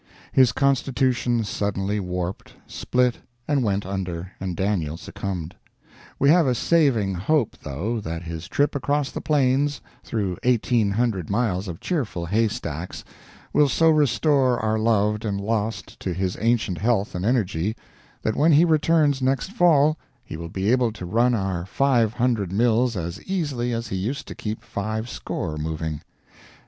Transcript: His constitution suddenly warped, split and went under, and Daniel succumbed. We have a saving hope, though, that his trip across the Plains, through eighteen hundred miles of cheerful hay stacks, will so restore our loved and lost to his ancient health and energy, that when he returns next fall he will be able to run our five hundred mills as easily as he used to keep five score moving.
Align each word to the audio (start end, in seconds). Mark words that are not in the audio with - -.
His 0.31 0.51
constitution 0.51 1.43
suddenly 1.43 1.99
warped, 1.99 2.55
split 2.65 3.19
and 3.47 3.61
went 3.63 3.85
under, 3.85 4.31
and 4.39 4.57
Daniel 4.57 4.97
succumbed. 4.97 5.55
We 6.17 6.31
have 6.31 6.47
a 6.47 6.55
saving 6.55 7.13
hope, 7.13 7.55
though, 7.61 7.99
that 8.01 8.23
his 8.23 8.47
trip 8.47 8.73
across 8.73 9.11
the 9.11 9.21
Plains, 9.21 9.79
through 10.03 10.39
eighteen 10.41 10.89
hundred 10.89 11.29
miles 11.29 11.67
of 11.67 11.79
cheerful 11.79 12.25
hay 12.25 12.47
stacks, 12.47 13.03
will 13.53 13.69
so 13.69 13.91
restore 13.91 14.57
our 14.59 14.79
loved 14.79 15.23
and 15.23 15.39
lost 15.39 15.99
to 15.99 16.13
his 16.15 16.35
ancient 16.41 16.79
health 16.79 17.13
and 17.13 17.23
energy, 17.23 17.75
that 18.23 18.35
when 18.35 18.53
he 18.53 18.65
returns 18.65 19.21
next 19.21 19.51
fall 19.51 19.99
he 20.23 20.35
will 20.35 20.49
be 20.49 20.71
able 20.71 20.91
to 20.93 21.05
run 21.05 21.35
our 21.35 21.63
five 21.63 22.13
hundred 22.15 22.51
mills 22.51 22.97
as 22.97 23.21
easily 23.25 23.71
as 23.71 23.89
he 23.89 23.97
used 23.97 24.27
to 24.27 24.33
keep 24.33 24.63
five 24.63 25.07
score 25.07 25.57
moving. 25.59 26.01